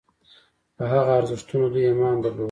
[0.75, 2.39] په هغه ارزښتونو دوی ایمان درلود.